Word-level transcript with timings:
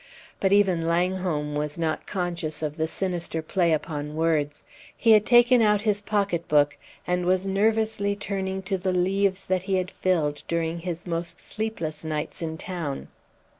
But 0.39 0.51
even 0.51 0.87
Langholm 0.87 1.53
was 1.53 1.77
not 1.77 2.07
conscious 2.07 2.63
of 2.63 2.75
the 2.75 2.87
sinister 2.87 3.43
play 3.43 3.71
upon 3.71 4.15
words; 4.15 4.65
he 4.97 5.11
had 5.11 5.27
taken 5.27 5.61
out 5.61 5.83
his 5.83 6.01
pocket 6.01 6.47
book, 6.47 6.75
and 7.05 7.23
was 7.23 7.45
nervously 7.45 8.15
turning 8.15 8.63
to 8.63 8.79
the 8.79 8.93
leaves 8.93 9.45
that 9.45 9.61
he 9.61 9.75
had 9.75 9.91
filled 9.91 10.41
during 10.47 10.79
his 10.79 11.05
most 11.05 11.39
sleepless 11.39 12.03
night 12.03 12.41
in 12.41 12.57
town. 12.57 13.09